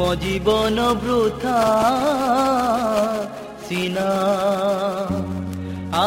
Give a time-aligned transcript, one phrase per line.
[0.00, 1.60] মজীবন বৃথা
[3.66, 4.10] সিনা।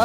[0.00, 0.04] আ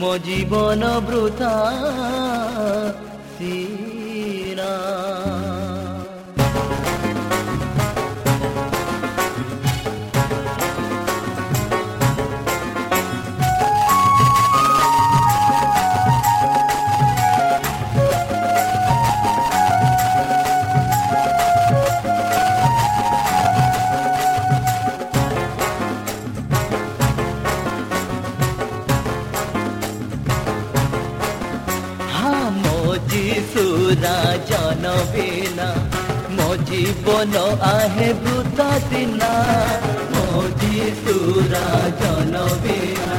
[0.00, 1.54] মজীবন বৃথা।
[35.12, 35.68] ବିନା
[36.36, 39.30] ମୋ ଜୀବନ ଆହେ ବୃଥା ଦିନା
[40.14, 41.64] ମୋ ଯୀଶୁରା
[42.02, 43.18] ଜନ ବିନା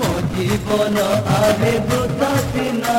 [0.00, 1.06] ମୋ ଜୀବନ
[1.38, 2.96] ଆହେ ବୃଥା ଦିନା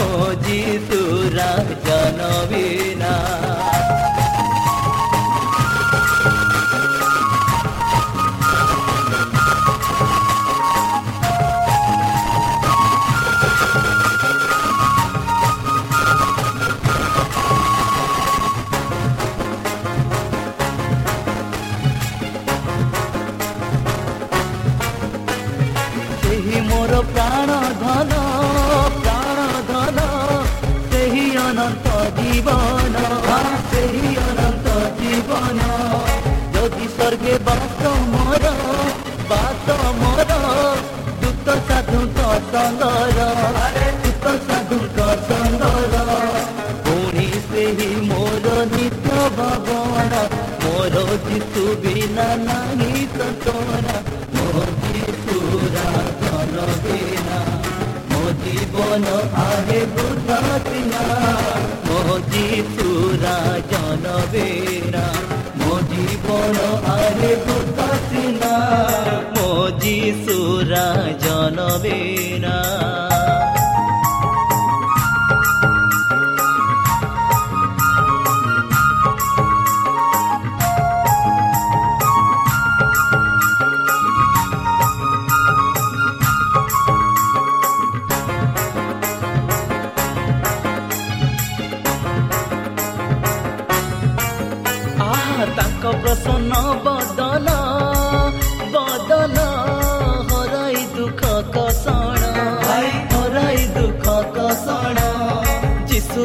[0.00, 0.10] ମୋ
[0.48, 1.50] ଯୀଶୁରା
[1.88, 3.14] ଜନ ବିନା
[37.39, 38.47] ସ୍ୱର୍ଗେ ବାସ ମୋର
[39.29, 39.67] ବାସ
[39.99, 40.31] ମୋର
[41.21, 43.27] ଦୂତ ସାଧୁଙ୍କ ସଙ୍ଗର
[44.01, 46.17] ଦୂତ ସାଧୁଙ୍କ ସଙ୍ଗର
[46.87, 50.21] ପୁଣି ସେହି ମୋର ନିତ୍ୟ ଭାବନା
[50.65, 53.97] ମୋର ଯିଶୁ ବିନା ନାହିଁ ସନ୍ତନା
[54.35, 55.87] ମୋ ଯିଶୁରା
[56.21, 57.39] ଧନ ବିନା
[58.11, 60.41] ମୋ ଜୀବନ ଆହେ ବୃଥା
[69.90, 70.86] যিশুরা
[71.24, 72.60] জনবেরা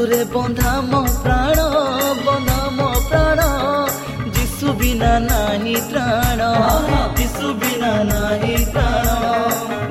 [0.05, 1.57] যিশুরে বন্ধা মো প্রাণ
[2.25, 3.39] বন্ধা মো প্রাণ।
[4.35, 6.41] যিশু বিনা নাহি ত্রাণ,
[7.17, 9.07] যিশু বিনা নাহি ত্রাণ।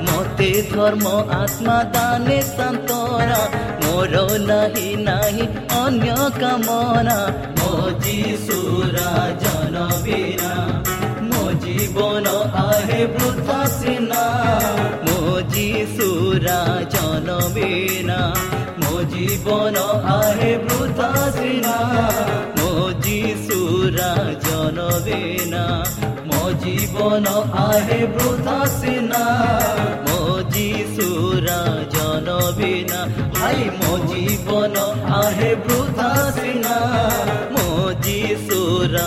[0.07, 1.05] মতে ধর্ম,
[1.43, 3.41] আত্মা, দানে সান্তনা
[3.83, 4.13] মোর
[4.49, 5.45] নাহি নাহি
[5.83, 6.07] অন্য
[6.41, 7.19] কামনা।
[7.59, 7.71] মো
[8.05, 8.59] যিশু
[8.97, 9.75] রাজন
[10.05, 10.55] বিনা
[11.63, 12.27] জীবন
[12.65, 14.25] আহে বৃথা সিনা
[15.07, 15.19] মো
[15.55, 16.61] যিশুরা
[16.95, 18.21] জনবিনা
[18.81, 19.77] মো জীবন
[20.15, 21.77] আহে বৃথা সিনা
[22.59, 22.71] মো
[23.05, 24.13] যিশুরা
[24.47, 25.65] জনবিনা
[26.27, 27.27] মো জীবন
[27.69, 29.25] আহে বৃথা সিনা
[30.07, 30.21] মো
[30.51, 31.61] যিশুরা
[31.95, 33.01] জনবিনা
[33.35, 34.75] ভাই, মো জীবন
[35.21, 36.77] আহে বৃথা সিনা
[37.53, 37.67] মো
[38.03, 39.07] যিশুরা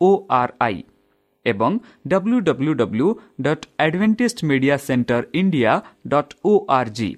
[0.00, 0.78] ଓ ଆର୍ ଆଇ
[1.46, 1.72] ଏବଂ
[2.08, 3.08] W W W
[3.40, 5.72] dot Adventist Media Centre India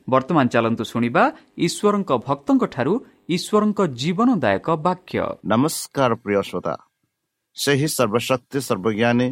[0.08, 1.24] ବର୍ତ୍ତମାନ ଚାଲନ୍ତୁ ଶୁଣିବା
[1.66, 2.94] ଈଶ୍ୱରଙ୍କ ଭକ୍ତଙ୍କଠାରୁ
[3.28, 6.74] ଈଶ୍ୱରଙ୍କ ଜୀବନଦାୟକ ବାକ୍ୟ। ନମସ୍କାର ପ୍ରିୟ ଶ୍ରୋତା।
[7.56, 9.28] ସେହି ସର୍ବଶକ୍ତି ସର୍ବଜ୍ଞାନୀ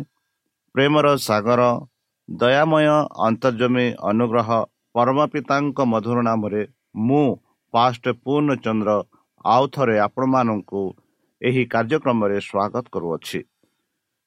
[0.75, 1.63] ପ୍ରେମର ସାଗର
[2.29, 2.87] ଦୟାମୟ
[3.29, 4.49] ଅନ୍ତର୍ଜମୀ ଅନୁଗ୍ରହ
[4.95, 6.63] ପରମ ପିତାଙ୍କ ମଧୁର ନାମରେ
[7.07, 7.27] ମୁଁ
[8.25, 8.91] ପୂର୍ଣ୍ଣଚନ୍ଦ୍ର
[9.45, 10.83] ଆଉ ଥରେ ଆପଣମାନଙ୍କୁ
[11.43, 13.41] ଏହି କାର୍ଯ୍ୟକ୍ରମରେ ସ୍ୱାଗତ କରୁଅଛି।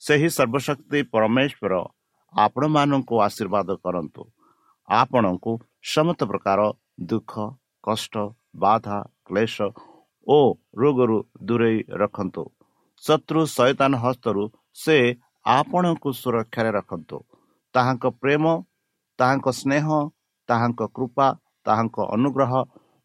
[0.02, 1.74] ସେହି ସର୍ବଶକ୍ତି ପରମେଶ୍ୱର
[2.34, 4.24] ଆପଣମାନଙ୍କୁ ଆଶୀର୍ବାଦ କରନ୍ତୁ।
[4.90, 5.52] ଆପଣଙ୍କୁ
[5.84, 6.60] ସମସ୍ତ ପ୍ରକାର
[7.10, 7.34] ଦୁଃଖ
[7.84, 8.14] କଷ୍ଟ
[8.56, 9.56] ବାଧା କ୍ଲେଶ
[10.28, 10.40] ଓ
[10.78, 12.44] ରୋଗରୁ ଦୂରେଇ ରଖନ୍ତୁ।
[13.04, 14.44] ଶତ୍ରୁ ସୈତାନ ହସ୍ତରୁ
[14.74, 14.98] ସେ
[15.46, 17.18] ଆପଣଙ୍କୁ ସୁରକ୍ଷାରେ ରଖନ୍ତୁ।
[17.76, 18.46] ତାହାଙ୍କ ପ୍ରେମ
[19.20, 19.86] ତାହାଙ୍କ ସ୍ନେହ
[20.50, 21.28] ତାହାଙ୍କ କୃପା
[21.66, 22.54] ତାହାଙ୍କ ଅନୁଗ୍ରହ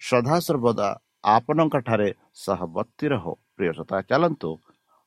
[0.00, 0.88] ସଦାସର୍ବଦା
[1.26, 2.08] ଆପଣଙ୍କଠାରେ
[2.40, 3.24] ସହବର୍ତ୍ତୀ ରହ
[3.54, 4.50] ପ୍ରିୟତା ଚାଲନ୍ତୁ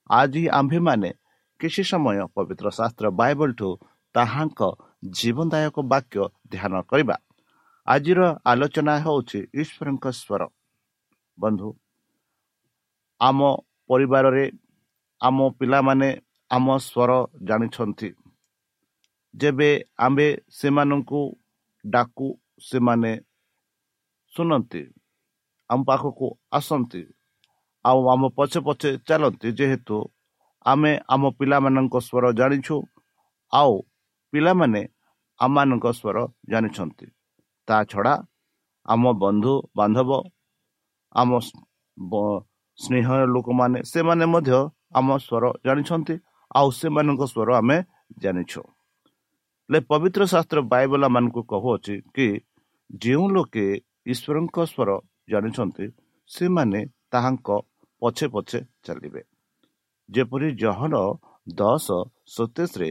[0.09, 1.09] ଆଜି ଆମ୍ଭେମାନେ
[1.59, 3.69] କିଛି ସମୟ ପବିତ୍ର ଶାସ୍ତ୍ର ବାଇବଲଠୁ
[4.15, 4.61] ତାହାଙ୍କ
[5.17, 6.23] ଜୀବନଦାୟକ ବାକ୍ୟ
[6.53, 7.17] ଧ୍ୟାନ କରିବା
[7.87, 8.21] ଆଜିର
[8.51, 10.41] ଆଲୋଚନା ହେଉଛି ଈଶ୍ୱରଙ୍କ ସ୍ୱର
[11.37, 11.69] ବନ୍ଧୁ
[13.21, 13.39] ଆମ
[13.89, 14.45] ପରିବାରରେ
[15.21, 16.09] ଆମ ପିଲାମାନେ
[16.51, 17.11] ଆମ ସ୍ୱର
[17.47, 18.09] ଜାଣିଛନ୍ତି
[19.33, 19.69] ଯେବେ
[19.99, 21.21] ଆମ୍ଭେ ସେମାନଙ୍କୁ
[21.85, 22.27] ଡାକୁ
[22.61, 23.11] ସେମାନେ
[24.33, 24.81] ଶୁଣନ୍ତି
[25.69, 26.27] ଆମ ପାଖକୁ
[26.57, 27.01] ଆସନ୍ତି।
[27.85, 29.97] ଆଉ ଆମ ପଛେ ପଛେ ଚାଲନ୍ତି ଯେହେତୁ
[30.65, 32.75] ଆମେ ଆମ ପିଲାମାନଙ୍କ ସ୍ୱର ଜାଣିଛୁ
[33.53, 33.73] ଆଉ
[34.33, 34.81] ପିଲାମାନେ
[35.39, 36.17] ଆମମାନଙ୍କ ସ୍ୱର
[36.51, 37.07] ଜାଣିଛନ୍ତି।
[37.67, 38.13] ତା ଛଡ଼ା
[38.85, 40.09] ଆମ ବନ୍ଧୁ ବାନ୍ଧବ
[41.15, 41.29] ଆମ
[42.77, 44.59] ସ୍ନେହ ଲୋକମାନେ ସେମାନେ ମଧ୍ୟ
[44.99, 46.15] ଆମ ସ୍ୱର ଜାଣିଛନ୍ତି
[46.51, 47.77] ଆଉ ସେମାନଙ୍କ ସ୍ୱର ଆମେ
[48.21, 48.61] ଜାଣିଛୁ।
[49.69, 52.27] ହେଲେ ପବିତ୍ର ଶାସ୍ତ୍ର ବାଇବଲ ମାନଙ୍କୁ କହୁଅଛି କି
[53.01, 53.65] ଯେଉଁ ଲୋକେ
[54.11, 54.89] ଈଶ୍ୱରଙ୍କ ସ୍ୱର
[55.29, 55.85] ଜାଣିଛନ୍ତି
[56.29, 56.79] ସେମାନେ
[57.11, 57.47] ତାହାଙ୍କ
[58.01, 59.21] ପଛେ ପଛେ ଚାଲିବେ।
[60.09, 60.93] ଯେପରି ଜହନ
[61.57, 61.87] ଦଶ
[62.35, 62.89] ସତେଶରେ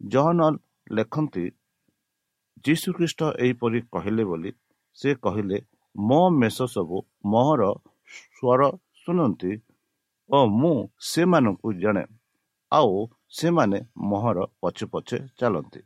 [0.00, 0.40] ଜହନ
[0.96, 1.44] ଲେଖନ୍ତି
[2.64, 4.50] ଯୀଶୁଖ୍ରୀଷ୍ଟ ଏହିପରି କହିଲେ ବୋଲି
[4.96, 5.58] ସେ କହିଲେ
[5.94, 6.98] ମୋ ମେଷ ସବୁ
[7.32, 7.62] ମୋହର
[8.08, 8.60] ସ୍ୱର
[9.00, 9.52] ଶୁଣନ୍ତି
[10.30, 10.74] ଓ ମୁଁ
[11.10, 12.04] ସେମାନଙ୍କୁ ଜାଣେ
[12.72, 12.92] ଆଉ
[13.38, 13.78] ସେମାନେ
[14.10, 15.80] ମୋହର ପଛେ ପଛେ ଚାଲନ୍ତି।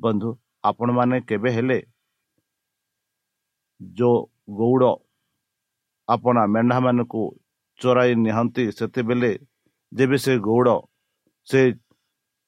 [0.00, 0.30] ବନ୍ଧୁ
[0.64, 1.78] ଆପଣମାନେ କେବେ ହେଲେ
[3.80, 4.18] ଯେଉଁ
[4.58, 4.90] ଗୌଡ଼
[6.08, 7.22] ଆପଣ ମେଣ୍ଢାମାନଙ୍କୁ
[7.80, 9.32] ଚୋରାଇ ନିଅନ୍ତି ସେତେବେଳେ
[9.92, 10.76] ଯେବେ ସେ ଗୌଡ଼
[11.48, 11.60] ସେ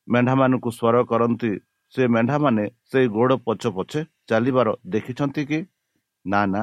[0.09, 1.53] ମେଣ୍ଢାମାନଙ୍କୁ ସ୍ୱର କରନ୍ତି
[1.95, 5.59] ସେ ମେଣ୍ଢାମାନେ ସେଇ ଗୋଡ଼ ପଛ ପଛେ ଚାଲିବାର ଦେଖିଛନ୍ତି କି?
[6.25, 6.63] ନା ନା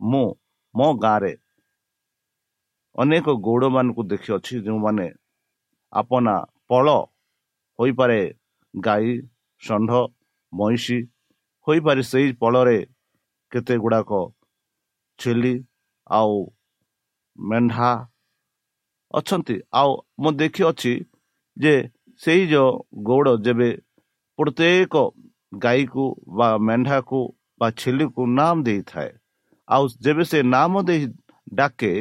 [0.00, 0.26] ମୁଁ
[0.74, 1.32] ମୋ ଗାଁରେ
[2.98, 5.06] ଅନେକ ଗୌଡ଼ମାନଙ୍କୁ ଦେଖିଅଛି ଯେଉଁମାନେ
[5.92, 6.34] ଆପଣା
[6.68, 6.86] ପଳ
[7.78, 8.20] ହୋଇପାରେ
[8.74, 9.06] ଗାଈ
[9.62, 9.90] ଷଣ୍ଢ
[10.52, 10.98] ମଇଁଷି
[11.66, 12.78] ହୋଇପାରେ ସେଇ ପଳରେ
[13.52, 14.10] କେତେ ଗୁଡ଼ାକ
[15.18, 15.54] ଛେଳି
[16.10, 16.36] ଆଉ
[17.38, 17.90] ମେଣ୍ଢା
[19.14, 20.92] ଅଛନ୍ତି ଆଉ ମୁଁ ଦେଖିଅଛି
[21.56, 21.74] ଯେ
[22.20, 22.70] ସେଇ ଯେଉଁ
[23.06, 23.70] ଗୌଡ଼ ଯେବେ
[24.38, 24.94] ପ୍ରତ୍ୟେକ
[25.58, 26.04] ଗାଈକୁ
[26.38, 27.20] ବା ମେଣ୍ଢାକୁ
[27.60, 29.10] ବା ଛେଳିକୁ ନାମ ଦେଇଥାଏ
[29.68, 31.02] ଆଉ ଯେବେ ସେ ନାମ ଦେଇ
[31.54, 31.92] ଡାକେ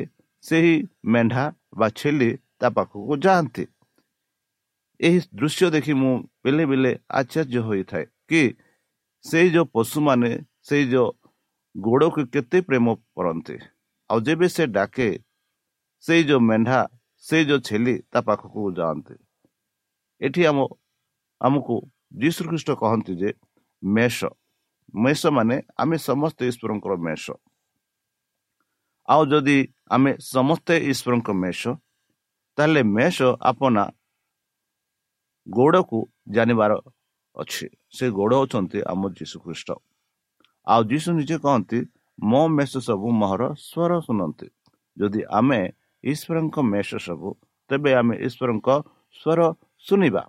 [0.44, 0.75] ସେହି
[1.06, 1.44] ମେଣ୍ଢା
[1.77, 2.29] ବା ଛେଳି
[2.59, 3.63] ତା ପାଖକୁ ଯାଆନ୍ତି
[5.00, 6.13] ଏହି ଦୃଶ୍ୟ ଦେଖି ମୁଁ
[6.44, 8.41] ବେଲେ ବେଲେ ଆଶ୍ଚର୍ଯ୍ୟ ହୋଇଥାଏ କି
[9.25, 11.09] ସେଇ ଯେଉଁ ପଶୁମାନେ ସେଇ ଯେଉଁ
[11.75, 13.55] ଗୋଡ଼କୁ କେତେ ପ୍ରେମ କରନ୍ତି।
[14.09, 15.07] ଆଉ ଯେବେ ସେ ଡାକେ
[16.03, 16.79] ସେଇ ଯେଉଁ ମେଣ୍ଢା
[17.23, 19.15] ସେଇ ଯେଉଁ ଛେଲି ତା ପାଖକୁ ଯାଆନ୍ତି।
[20.21, 20.59] ଏଠି ଆମ
[21.41, 21.75] ଆମକୁ
[22.21, 23.29] ଯୀଶୁଖ୍ରୀଷ୍ଟ କହନ୍ତି ଯେ
[23.83, 24.19] ମେଷ।
[24.95, 27.25] ମେଷ ମାନେ ଆମେ ସମସ୍ତେ ଈଶ୍ୱରଙ୍କର ମେଷ।
[29.07, 29.57] ଆଉ ଯଦି
[29.95, 31.61] ଆମେ ସମସ୍ତେ ଈଶ୍ୱରଙ୍କ ମେଷ
[32.57, 33.83] ତାହେଲେ ମେଷ ଆପଣା
[35.47, 35.99] ଗୋଡ଼କୁ
[36.35, 36.71] ଜାଣିବାର
[37.37, 37.65] ଅଛି।
[37.95, 39.69] ସେ ଗୋଡ଼ ହେଉଛନ୍ତି ଆମ ଯୀଶୁଖ୍ରୀଷ୍ଟ।
[40.68, 41.80] ଆଉ ଯୀଶୁ ନିଜେ କହନ୍ତି
[42.19, 44.48] ମୋ ମେଷ ସବୁ ମୋହର ସ୍ୱର ଶୁଣନ୍ତି।
[44.98, 45.62] ଯଦି ଆମେ
[46.04, 47.30] ଈଶ୍ୱରଙ୍କ ମେଷ ସବୁ
[47.69, 48.68] ତେବେ ଆମେ ଈଶ୍ୱରଙ୍କ
[49.16, 49.40] ସ୍ୱର
[49.86, 50.24] ଶୁଣିବା।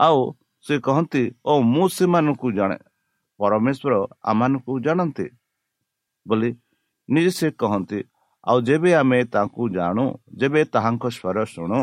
[0.00, 0.20] ଆଉ
[0.64, 2.78] ସେ କହନ୍ତି ଓ ମୁଁ ସେମାନଙ୍କୁ ଜାଣେ।
[3.40, 5.26] ପରମେଶ୍ୱର ଆମମାନଙ୍କୁ ଜାଣନ୍ତି।
[6.26, 6.50] ବୋଲି
[7.08, 8.00] ନିଜେ ସେ କହନ୍ତି
[8.44, 10.04] ଆଉ ଯେବେ ଆମେ ତାଙ୍କୁ ଜାଣୁ
[10.40, 11.80] ଯେବେ ତାହାଙ୍କ ସ୍ୱର ଶୁଣୁ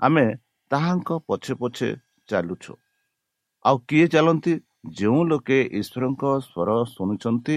[0.00, 0.26] ଆମେ
[0.70, 1.88] ତାହାଙ୍କ ପଛେ ପଛେ
[2.28, 2.72] ଚାଲୁଛୁ।
[3.64, 4.54] ଆଉ କିଏ ଚାଲନ୍ତି?
[4.84, 7.56] ଯେଉଁ ଲୋକେ ଈଶ୍ୱରଙ୍କ ସ୍ୱର ଶୁଣୁଛନ୍ତି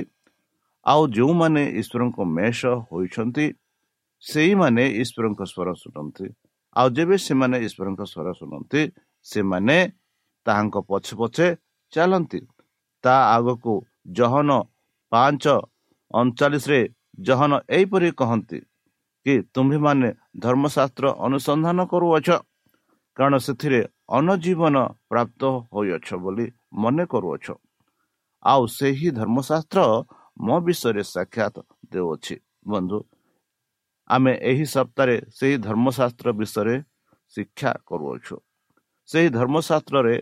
[0.85, 3.45] ଆଉ ଯେଉଁମାନେ ଈଶ୍ୱରଙ୍କ ମେଷ ହୋଇଛନ୍ତି
[4.23, 6.27] ସେଇମାନେ ଈଶ୍ୱରଙ୍କ ସ୍ୱର ଶୁଣନ୍ତି।
[6.75, 8.81] ଆଉ ଯେବେ ସେମାନେ ଈଶ୍ୱରଙ୍କ ସ୍ୱର ଶୁଣନ୍ତି
[9.25, 9.77] ସେମାନେ
[10.45, 11.47] ତାହାଙ୍କ ପଛେ ପଛେ
[11.93, 12.39] ଚାଲନ୍ତି।
[13.03, 13.73] ତା ଆଗକୁ
[14.17, 14.49] ଜହନ
[15.11, 15.43] ପାଞ୍ଚ
[16.11, 16.79] ଅଣଚାଳିଶରେ
[17.19, 18.59] ଜହନ ଏହିପରି କହନ୍ତି
[19.25, 20.09] କି ତୁମ୍ଭେମାନେ
[20.43, 22.27] ଧର୍ମଶାସ୍ତ୍ର ଅନୁସନ୍ଧାନ କରୁଅଛ।
[23.17, 24.75] କାରଣ ସେଥିରେ ଅନଜୀବନ
[25.10, 25.41] ପ୍ରାପ୍ତ
[25.74, 27.48] ହୋଇଅଛ ବୋଲି ମନେ କରୁଅଛ।
[28.43, 29.79] ଆଉ ସେହି ଧର୍ମଶାସ୍ତ୍ର
[30.45, 31.55] ମୋ ବିଷୟରେ ସାକ୍ଷାତ
[31.91, 32.36] ଦେଉଅଛି।
[32.67, 33.00] ବନ୍ଧୁ
[34.10, 36.75] ଆମେ ଏହି ସପ୍ତାହରେ ସେହି ଧର୍ମଶାସ୍ତ୍ର ବିଷୟରେ
[37.33, 38.36] ଶିକ୍ଷା କରୁଅଛୁ।
[39.10, 40.15] ସେହି ଧର୍ମଶାସ୍ତ୍ରରେ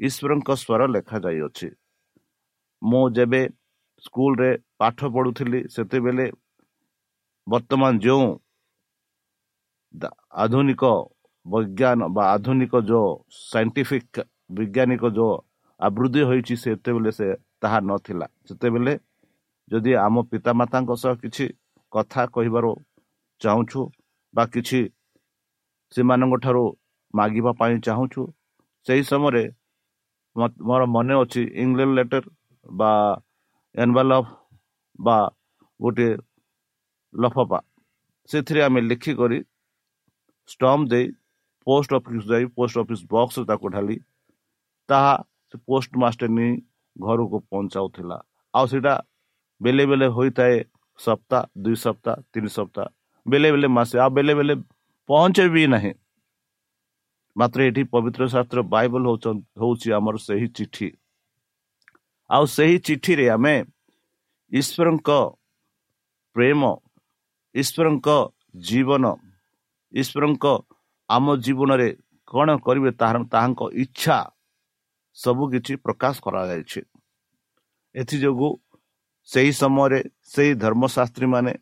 [0.00, 1.68] ଈଶ୍ୱରଙ୍କ ସ୍ୱର ଲେଖାଯାଇଅଛି।
[2.82, 3.42] ମୁଁ ଯେବେ
[4.04, 6.26] ସ୍କୁଲରେ ପାଠ ପଢ଼ୁଥିଲି ସେତେବେଳେ
[7.46, 8.28] ବର୍ତ୍ତମାନ ଯେଉଁ
[10.34, 10.82] ଆଧୁନିକ
[11.46, 13.10] ବୈଜ୍ଞାନ ବା ଆଧୁନିକ ଯେଉଁ
[13.50, 14.16] ସାଇଣ୍ଟିଫିକ
[14.56, 15.34] ବୈଜ୍ଞାନିକ ଯେଉଁ
[15.80, 17.28] ଆବୃଦ୍ଧି ହୋଇଛି ସେତେବେଳେ ସେ
[17.62, 18.94] ତାହା ନଥିଲା। ସେତେବେଳେ
[19.70, 21.44] ଯଦି ଆମ ପିତାମାତାଙ୍କ ସହ କିଛି
[21.92, 22.66] କଥା କହିବାର
[23.40, 23.80] ଚାହୁଁଛୁ
[24.34, 24.80] ବା କିଛି
[25.92, 26.64] ସେମାନଙ୍କ ଠାରୁ
[27.14, 28.22] ମାଗିବା ପାଇଁ ଚାହୁଁଛୁ
[28.86, 29.44] ସେହି ସମୟରେ
[30.68, 32.24] ମୋର ମନେ ଅଛି ଇଂଲେଣ୍ଡ ଲେଟର
[32.66, 32.90] ବା
[33.74, 34.24] ଏନଭେଲପ
[34.98, 35.16] ବା
[35.80, 36.12] ଗୋଟିଏ
[37.14, 37.58] ଲଫପା।
[38.28, 39.38] ସେଥିରେ ଆମେ ଲେଖିକରି
[40.50, 41.06] ଷ୍ଟମ୍ପ ଦେଇ
[41.66, 43.96] ପୋଷ୍ଟ ଅଫିସ ଯାଇ ପୋଷ୍ଟ ଅଫିସ ବକ୍ସରେ ତାକୁ ଢାଲି
[44.88, 45.14] ତାହା
[45.50, 46.52] ସେ ପୋଷ୍ଟ ମାଷ୍ଟର ନେଇ
[46.96, 48.16] ଘରକୁ ପହଞ୍ଚାଉଥିଲା
[48.54, 48.94] ଆଉ ସେଇଟା
[49.60, 50.56] ବେଲେ ବେଲେ ହୋଇଥାଏ
[50.98, 52.86] ସପ୍ତାହ ଦୁଇ ସପ୍ତାହ ତିନି ସପ୍ତାହ
[53.26, 54.54] ବେଲେ ବେଲେ ମାସେ ଆଉ ବେଲେ ବେଲେ
[55.08, 55.92] ପହଞ୍ଚେ ବି ନାହିଁ
[57.36, 59.26] ମାତ୍ର ଏଠି ପବିତ୍ର ଶାସ୍ତ୍ର ବାଇବଲ ହଉଛ
[59.60, 60.88] ହଉଛି ଆମର ସେହି ଚିଠି
[62.30, 63.54] ଆଉ ସେହି ଚିଠିରେ ଆମେ
[64.52, 65.10] ଈଶ୍ୱରଙ୍କ
[66.36, 66.60] ପ୍ରେମ
[67.54, 68.08] ଈଶ୍ୱରଙ୍କ
[68.66, 69.04] ଜୀବନ
[69.94, 70.46] ଈଶ୍ୱରଙ୍କ
[71.14, 71.88] ଆମ ଜୀବନରେ
[72.28, 74.16] କ'ଣ କରିବେ ତାହା ତାହାଙ୍କ ଇଚ୍ଛା
[75.16, 76.80] ସବୁ କିଛି ପ୍ରକାଶ କରାଯାଇଛି।
[77.94, 78.50] ଏଥିଯୋଗୁଁ
[79.28, 80.00] ସେହି ସମୟରେ
[80.32, 81.52] ସେହି ଧର୍ମଶାସ୍ତ୍ରୀ ମାନେ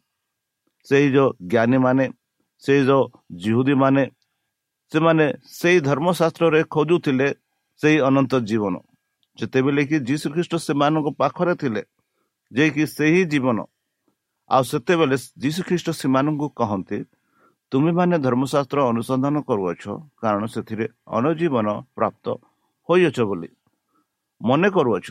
[0.87, 2.05] ସେଇ ଯେଉଁ ଜ୍ଞାନୀମାନେ
[2.62, 3.05] ସେଇ ଯେଉଁ
[3.43, 4.05] ଜିହୁଦୀମାନେ
[4.93, 5.26] ସେମାନେ
[5.59, 7.28] ସେଇ ଧର୍ମଶାସ୍ତ୍ରରେ ଖୋଜୁଥିଲେ
[7.81, 8.75] ସେଇ ଅନନ୍ତ ଜୀବନ।
[9.38, 11.83] ଯେତେବେଳେ କି ଯୀଶୁ ଖ୍ରୀଷ୍ଟ ସେମାନଙ୍କ ପାଖରେ ଥିଲେ
[12.52, 13.59] ଯିଏକି ସେହି ଜୀବନ
[14.50, 16.99] ଆଉ ସେତେବେଳେ ଯୀଶୁ ଖ୍ରୀଷ୍ଟ ସେମାନଙ୍କୁ କହନ୍ତି
[17.73, 19.85] ତୁମେମାନେ ଧର୍ମଶାସ୍ତ୍ର ଅନୁସନ୍ଧାନ କରୁଅଛ
[20.23, 22.27] କାରଣ ସେଥିରେ ଅନଜୀବନ ପ୍ରାପ୍ତ
[22.89, 23.49] ହୋଇଅଛ ବୋଲି
[24.41, 25.09] ମନେ କରୁଅଛ।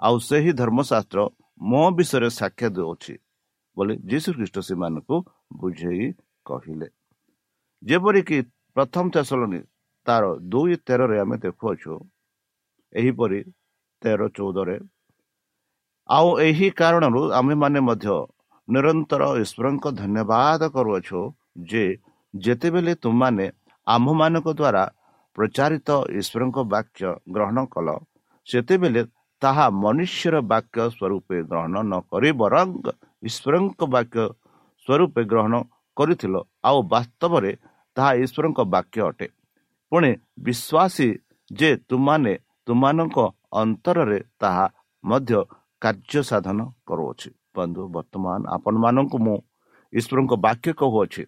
[0.00, 1.18] ଆଉ ସେହି ଧର୍ମଶାସ୍ତ୍ର
[1.60, 3.14] ମୋ ବିଷୟରେ ସାକ୍ଷ୍ୟ ଦେଉଅଛି
[3.76, 5.16] ବୋଲି ଯୀଶୁ ଖ୍ରୀଷ୍ଟ ସେମାନଙ୍କୁ
[5.60, 6.06] ବୁଝେଇ
[6.46, 6.88] କହିଲେ।
[7.82, 8.38] ଯେପରିକି
[8.76, 9.60] ପ୍ରଥମ ଚାଷଲନି
[10.06, 10.22] ତାର
[10.52, 11.92] ଦୁଇ ତେରରେ ଆମେ ଦେଖୁଅଛୁ
[12.92, 13.40] ଏହିପରି
[14.02, 14.76] ତେର ଚଉଦରେ
[16.08, 18.16] ଆଉ ଏହି କାରଣରୁ ଆମେମାନେ ମଧ୍ୟ
[18.68, 21.20] ନିରନ୍ତର ଈଶ୍ୱରଙ୍କ ଧନ୍ୟବାଦ କରୁଅଛୁ
[21.56, 21.84] ଯେ
[22.34, 23.46] ଯେତେବେଳେ ତୁମମାନେ
[23.86, 24.84] ଆମ୍ଭମାନଙ୍କ ଦ୍ୱାରା
[25.36, 27.88] ପ୍ରଚାରିତ ଈଶ୍ୱରଙ୍କ ବାକ୍ୟ ଗ୍ରହଣ କଲ
[28.46, 29.02] ସେତେବେଳେ
[29.42, 32.68] ତାହା ମନୁଷ୍ୟର ବାକ୍ୟ ସ୍ୱରୂପେ ଗ୍ରହଣ ନ କରି ବରଂ
[33.28, 34.24] ଈଶ୍ୱରଙ୍କ ବାକ୍ୟ
[34.86, 35.54] ସ୍ୱରୂପେ ଗ୍ରହଣ
[35.96, 36.34] କରିଥିଲ
[36.68, 37.52] ଆଉ ବାସ୍ତବରେ
[37.96, 39.26] ତାହା ଈଶ୍ୱରଙ୍କ ବାକ୍ୟ ଅଟେ।
[39.92, 40.10] ପୁଣି
[40.46, 41.08] ବିଶ୍ୱାସୀ
[41.50, 42.32] ଯେ ତୁମାନେ
[42.66, 43.16] ତୁମାନଙ୍କ
[43.60, 44.66] ଅନ୍ତରରେ ତାହା
[45.04, 45.38] ମଧ୍ୟ
[45.82, 46.58] କାର୍ଯ୍ୟ ସାଧନ
[46.88, 49.36] କରୁଅଛି। ବନ୍ଧୁ ବର୍ତ୍ତମାନ ଆପଣମାନଙ୍କୁ ମୁଁ
[49.92, 51.22] ଈଶ୍ୱରଙ୍କ ବାକ୍ୟ କହୁଅଛି।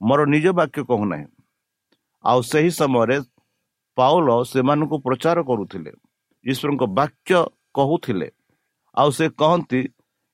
[0.00, 1.26] ମୋର ନିଜ ବାକ୍ୟ କହୁନାହିଁ
[2.24, 3.16] ଆଉ ସେହି ସମୟରେ
[3.98, 5.92] ପାଉଲ ସେମାନଙ୍କୁ ପ୍ରଚାର କରୁଥିଲେ।
[6.44, 7.38] ଈଶ୍ୱରଙ୍କ ବାକ୍ୟ
[7.76, 8.28] କହୁଥିଲେ।
[8.94, 9.80] ଆଉ ସେ କହନ୍ତି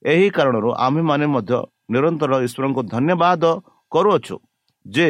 [0.03, 1.59] ଏହି କାରଣରୁ ଆମ୍ଭେମାନେ ମଧ୍ୟ
[1.93, 3.43] ନିରନ୍ତର ଈଶ୍ୱରଙ୍କୁ ଧନ୍ୟବାଦ
[3.93, 4.37] କରୁଅଛୁ
[4.87, 5.09] ଯେ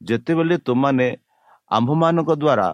[0.00, 1.08] ଯେତେବେଳେ ତୁମମାନେ
[1.70, 2.68] ଆମ୍ଭମାନଙ୍କ ଦ୍ୱାରା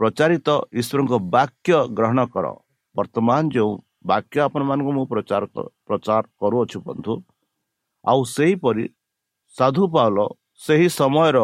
[0.00, 0.48] ପ୍ରଚାରିତ
[0.80, 2.46] ଈଶ୍ୱରଙ୍କ ବାକ୍ୟ ଗ୍ରହଣ କର।
[2.94, 3.72] ବର୍ତ୍ତମାନ ଯେଉଁ
[4.10, 5.42] ବାକ୍ୟ ଆପଣମାନଙ୍କୁ ମୁଁ ପ୍ରଚାର
[5.86, 7.12] ପ୍ରଚାର କରୁଅଛୁ ବନ୍ଧୁ
[8.04, 8.84] ଆଉ ସେହିପରି
[9.58, 10.18] ସାଧୁ ପାଉଲ
[10.64, 11.38] ସେହି ସମୟର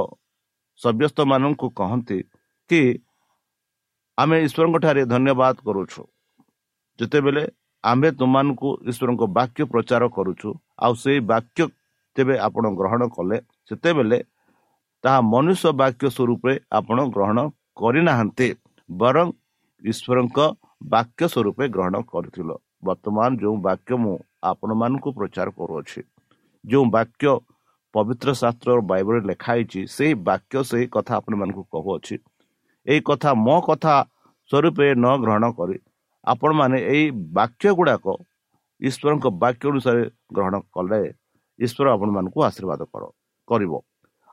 [0.80, 2.18] ସଭ୍ୟସ୍ତମାନଙ୍କୁ କହନ୍ତି
[2.70, 2.80] କି
[4.18, 6.02] ଆମେ ଈଶ୍ୱରଙ୍କ ଠାରେ ଧନ୍ୟବାଦ କରୁଛୁ।
[6.98, 7.44] ଯେତେବେଳେ
[7.84, 10.48] ଆମ୍ଭେ ତୁମମାନଙ୍କୁ ଈଶ୍ୱରଙ୍କ ବାକ୍ୟ ପ୍ରଚାର କରୁଛୁ
[10.84, 11.62] ଆଉ ସେଇ ବାକ୍ୟ
[12.16, 13.36] ତେବେ ଆପଣ ଗ୍ରହଣ କଲେ
[13.68, 14.18] ସେତେବେଳେ
[15.04, 17.38] ତାହା ମନୁଷ୍ୟ ବାକ୍ୟ ସ୍ୱରୂପରେ ଆପଣ ଗ୍ରହଣ
[17.80, 18.48] କରିନାହାନ୍ତି
[18.88, 19.26] ବରଂ
[19.82, 20.38] ଈଶ୍ୱରଙ୍କ
[20.94, 22.50] ବାକ୍ୟ ସ୍ୱରୂପେ ଗ୍ରହଣ କରିଥିଲ।
[22.86, 24.14] ବର୍ତ୍ତମାନ ଯେଉଁ ବାକ୍ୟ ମୁଁ
[24.50, 26.00] ଆପଣମାନଙ୍କୁ ପ୍ରଚାର କରୁଅଛି
[26.64, 27.26] ଯେଉଁ ବାକ୍ୟ
[27.94, 32.16] ପବିତ୍ର ଶାସ୍ତ୍ର ବାଇବଲରେ ଲେଖା ହେଇଛି ସେଇ ବାକ୍ୟ ସେହି କଥା ଆପଣମାନଙ୍କୁ କହୁଅଛି।
[32.86, 33.94] ଏଇ କଥା ମୋ କଥା
[34.50, 35.76] ସ୍ୱରୂପେ ନ ଗ୍ରହଣ କରି
[36.24, 37.04] ଆପଣମାନେ ଏଇ
[37.38, 38.06] ବାକ୍ୟ ଗୁଡ଼ାକ
[38.80, 40.02] ଈଶ୍ୱରଙ୍କ ବାକ୍ୟ ଅନୁସାରେ
[40.34, 41.02] ଗ୍ରହଣ କଲେ।
[41.58, 43.02] ଈଶ୍ୱର ଆପଣମାନଙ୍କୁ ଆଶୀର୍ବାଦ କର
[43.48, 43.72] କରିବ।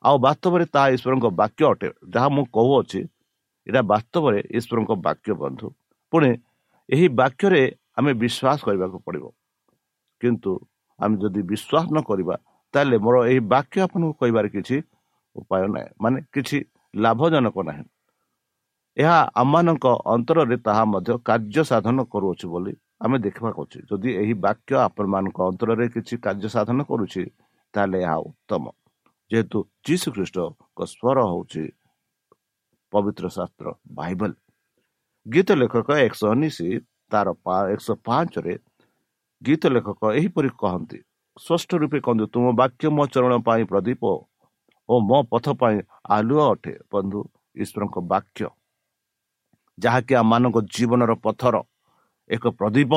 [0.03, 2.99] ଆଉ ବାସ୍ତବରେ ତାହା ଈଶ୍ୱରଙ୍କ ବାକ୍ୟ ଅଟେ। ଯାହା ମୁଁ କହୁଅଛି
[3.67, 5.67] ଏଇଟା ବାସ୍ତବରେ ଈଶ୍ୱରଙ୍କ ବାକ୍ୟ ବନ୍ଧୁ।
[6.13, 6.29] ପୁଣି
[6.89, 7.61] ଏହି ବାକ୍ୟରେ
[7.97, 9.25] ଆମେ ବିଶ୍ୱାସ କରିବାକୁ ପଡ଼ିବ।
[10.21, 10.51] କିନ୍ତୁ
[10.99, 12.35] ଆମେ ଯଦି ବିଶ୍ୱାସ ନ କରିବା
[12.73, 14.77] ତାହେଲେ ମୋର ଏହି ବାକ୍ୟ ଆପଣଙ୍କୁ କହିବାର କିଛି
[15.35, 16.57] ଉପାୟ ନାହିଁ। ମାନେ କିଛି
[16.93, 17.83] ଲାଭଜନକ ନାହିଁ।
[18.97, 22.73] ଏହା ଆମମାନଙ୍କ ଅନ୍ତରରେ ତାହା ମଧ୍ୟ କାର୍ଯ୍ୟ ସାଧନ କରୁଅଛୁ ବୋଲି
[23.03, 27.23] ଆମେ ଦେଖିବାକୁ ଅଛି ଯଦି ଏହି ବାକ୍ୟ ଆପଣମାନଙ୍କ ଅନ୍ତରରେ କିଛି କାର୍ଯ୍ୟ ସାଧନ କରୁଛି
[27.73, 28.63] ତାହେଲେ ଏହା ଉତ୍ତମ।
[29.31, 31.63] ଯେହେତୁ ଯୀଶୁ ଖ୍ରୀଷ୍ଟଙ୍କ ସ୍ୱର ହେଉଛି
[32.93, 34.31] ପବିତ୍ର ଶାସ୍ତ୍ର ବାଇବଲ।
[35.25, 36.57] ଗୀତ ଲେଖକ ଏକଶହ ଉଣେଇଶ
[37.11, 37.27] ତାର
[37.73, 38.53] ଏକଶହ ପାଞ୍ଚରେ
[39.41, 40.99] ଗୀତ ଲେଖକ ଏହିପରି କହନ୍ତି
[41.39, 44.01] ସ୍ପଷ୍ଟ ରୂପେ କହନ୍ତୁ ତୁମ ବାକ୍ୟ ମୋ ଚରଣ ପାଇଁ ପ୍ରଦୀପ
[44.89, 45.77] ଓ ମୋ ପଥ ପାଇଁ
[46.15, 47.19] ଆଲୁଅ ଅଟେ। ବନ୍ଧୁ
[47.55, 48.47] ଈଶ୍ୱରଙ୍କ ବାକ୍ୟ।
[49.77, 51.55] ଯାହାକି ଆମମାନଙ୍କ ଜୀବନର ପଥର
[52.29, 52.91] ଏକ ପ୍ରଦୀପ।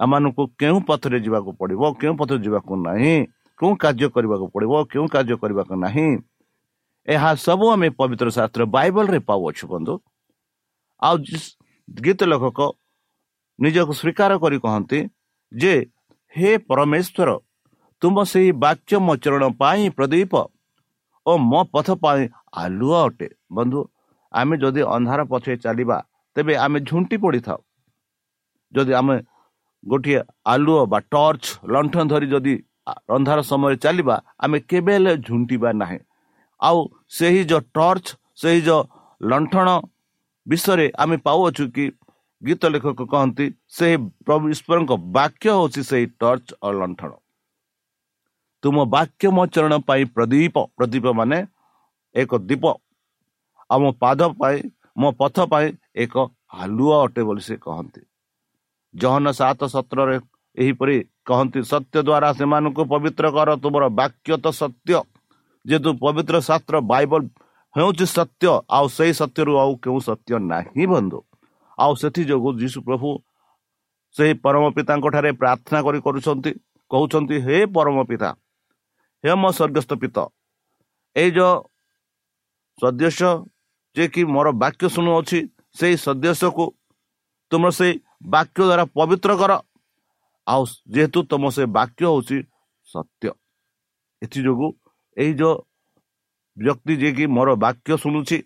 [0.00, 3.14] ଆମମାନଙ୍କୁ କେଉଁ ପଥରେ ଯିବାକୁ ପଡ଼ିବ କେଉଁ ପଥରେ ଯିବାକୁ ନାହିଁ
[3.60, 6.08] କେଉଁ କାର୍ଯ୍ୟ କରିବାକୁ ପଡ଼ିବ କେଉଁ କାର୍ଯ୍ୟ କରିବାକୁ ନାହିଁ
[7.08, 9.94] ଏହା ସବୁ ଆମେ ପବିତ୍ର ଶାସ୍ତ୍ର ବାଇବଲରେ ପାଉଅଛୁ ବନ୍ଧୁ।
[11.02, 11.14] ଆଉ
[11.88, 12.58] ଗୀତ ଲେଖକ
[13.58, 14.98] ନିଜକୁ ସ୍ୱୀକାର କରି କହନ୍ତି
[15.52, 15.74] ଯେ
[16.34, 17.30] ହେ ପରମେଶ୍ୱର
[18.02, 20.32] ତୁମ ସେହି ବାକ୍ୟ ମୋଚରଣ ପାଇଁ ପ୍ରଦୀପ
[21.26, 22.22] ଓ ମୋ ପଥ ପାଇଁ
[22.62, 23.80] ଆଲୁଅ ଅଟେ। ବନ୍ଧୁ
[24.32, 25.98] ଆମେ ଯଦି ଅନ୍ଧାର ପଛରେ ଚାଲିବା
[26.36, 27.60] ତେବେ ଆମେ ଝୁଣ୍ଟି ପଡ଼ିଥାଉ।
[28.72, 29.16] ଯଦି ଆମେ
[29.84, 30.20] ଗୋଟିଏ
[30.52, 32.54] ଆଲୁଅ ବା ଟର୍ଚ୍ଚ ଲଣ୍ଠନ ଧରି ଯଦି
[33.16, 36.00] ଅନ୍ଧାର ସମୟରେ ଚାଲିବା ଆମେ କେବେ ହେଲେ ଝୁଣ୍ଟିବା ନାହିଁ।
[36.60, 36.78] ଆଉ
[37.16, 38.06] ସେହି ଯେଉଁ ଟର୍ଚ୍ଚ
[38.40, 38.80] ସେହି ଯେଉଁ
[39.20, 39.68] ଲଣ୍ଠନ
[40.46, 41.84] ବିଷୟରେ ଆମେ ପାଉଅଛୁ କି
[42.42, 43.46] ଗୀତ ଲେଖକ କହନ୍ତି
[43.76, 43.96] ସେହି
[44.26, 47.12] ପ୍ରଭୁ ଈଶ୍ୱରଙ୍କ ବାକ୍ୟ ହେଉଛି ସେହି ଟର୍ଚ୍ଚ ଓ ଲଣ୍ଠନ।
[48.62, 51.38] ତୁମ ବାକ୍ୟ ମୋ ଚରଣ ପାଇଁ ପ୍ରଦୀପ ପ୍ରଦୀପ ମାନେ
[52.14, 52.64] ଏକ ଦୀପ।
[53.70, 54.56] ଆଉ ମୋ ପାଦ ପାଇଁ
[55.00, 55.66] ମୋ ପଥ ପାଇଁ
[56.02, 56.14] ଏକ
[56.62, 58.00] ଆଲୁଅ ଅଟେ ବୋଲି ସେ କହନ୍ତି।
[58.94, 60.16] ଜହନ ସାତ ସତ୍ରରେ
[60.56, 60.96] ଏହିପରି
[61.28, 64.98] କହନ୍ତି ସତ୍ୟ ଦ୍ୱାରା ସେମାନଙ୍କୁ ପବିତ୍ର କର ତୁମର ବାକ୍ୟ ତ ସତ୍ୟ।
[65.64, 67.22] ଯେହେତୁ ପବିତ୍ର ଶାସ୍ତ୍ର ବାଇବଲ
[67.74, 68.46] ହେଉଛି ସତ୍ୟ
[68.76, 71.20] ଆଉ ସେଇ ସତ୍ୟରୁ ଆଉ କେଉଁ ସତ୍ୟ ନାହିଁ ବନ୍ଧୁ।
[71.78, 73.08] ଆଉ ସେଥିଯୋଗୁଁ ଯୀଶୁ ପ୍ରଭୁ
[74.14, 76.50] ସେହି ପରମ ପିତାଙ୍କ ଠାରେ ପ୍ରାର୍ଥନା କରି କରୁଛନ୍ତି
[76.90, 78.30] କହୁଛନ୍ତି ହେ ପରମ ପିତା
[79.24, 80.16] ହେ ମୋ ସ୍ୱର୍ଗସ୍ଥ ପିତ
[81.16, 81.54] ଏଇ ଯେଉଁ
[82.78, 83.30] ସଦସ୍ୟ
[83.96, 85.38] ଯିଏକି ମୋର ବାକ୍ୟ ଶୁଣୁଅଛି
[85.78, 86.64] ସେଇ ସଦସ୍ୟକୁ
[87.50, 87.92] ତୁମର ସେଇ
[88.34, 89.52] ବାକ୍ୟ ଦ୍ୱାରା ପବିତ୍ର କର।
[90.46, 90.62] ଆଉ
[90.94, 92.38] ଯେହେତୁ ତୁମ ସେ ବାକ୍ୟ ହେଉଛି
[92.88, 93.30] ସତ୍ୟ
[94.22, 94.68] ଏଥିଯୋଗୁଁ
[95.16, 95.54] ଏଇ ଯେଉଁ
[96.56, 98.36] ବ୍ୟକ୍ତି ଯିଏକି ମୋର ବାକ୍ୟ ଶୁଣୁଛି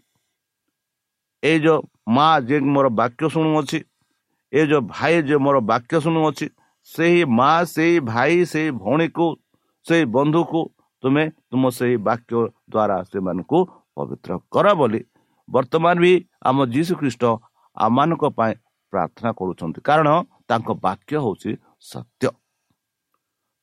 [1.48, 1.80] ଏଇ ଯେଉଁ
[2.16, 3.78] ମା ଯିଏକି ମୋର ବାକ୍ୟ ଶୁଣୁଅଛି
[4.52, 6.46] ଏ ଯେଉଁ ଭାଇ ଯେ ମୋର ବାକ୍ୟ ଶୁଣୁଅଛି
[6.88, 9.26] ସେହି ମା ସେଇ ଭାଇ ସେଇ ଭଉଣୀକୁ
[9.86, 10.60] ସେଇ ବନ୍ଧୁକୁ
[11.02, 12.34] ତୁମେ ତୁମ ସେହି ବାକ୍ୟ
[12.72, 13.58] ଦ୍ୱାରା ସେମାନଙ୍କୁ
[13.96, 15.00] ପବିତ୍ର କର ବୋଲି
[15.48, 16.12] ବର୍ତ୍ତମାନ ବି
[16.48, 17.24] ଆମ ଯୀଶୁ ଖ୍ରୀଷ୍ଟ
[17.76, 18.52] ଆମମାନଙ୍କ ପାଇଁ
[18.92, 20.08] ପ୍ରାର୍ଥନା କରୁଛନ୍ତି। କାରଣ
[20.48, 21.50] ତାଙ୍କ ବାକ୍ୟ ହେଉଛି
[21.90, 22.28] ସତ୍ୟ।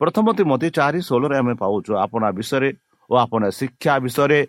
[0.00, 2.70] ପ୍ରଥମତୀ ମୋତେ ଚାରି ଷୋହଳରେ ଆମେ ପାଉଛୁ ଆପଣା ବିଷୟରେ
[3.10, 4.40] ଓ ଆପଣ ଶିକ୍ଷା ବିଷୟରେ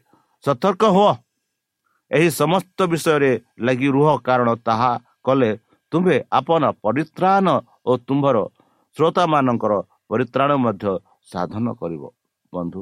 [0.44, 1.12] ସତର୍କ ହୁଅ।
[2.12, 3.32] ଏହି ସମସ୍ତ ବିଷୟରେ
[3.66, 4.92] ଲାଗି ରୁହ କାରଣ ତାହା
[5.26, 5.52] କଲେ
[5.92, 7.48] ତୁମ୍ଭେ ଆପଣ ପରିତ୍ରାଣ
[7.90, 8.38] ଓ ତୁମ୍ଭର
[8.98, 9.74] ଶ୍ରୋତାମାନଙ୍କର
[10.12, 10.86] ପରିତ୍ରାଣ ମଧ୍ୟ
[11.32, 12.04] ସାଧନ କରିବ।
[12.54, 12.82] ବନ୍ଧୁ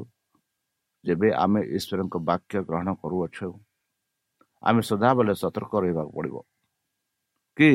[1.03, 3.47] ଯେବେ ଆମେ ଈଶ୍ୱରଙ୍କ ବାକ୍ୟ ଗ୍ରହଣ କରୁଅଛୁ
[4.63, 6.35] ଆମେ ସଦାବେଳେ ସତର୍କ ରହିବାକୁ ପଡ଼ିବ।
[7.57, 7.69] କି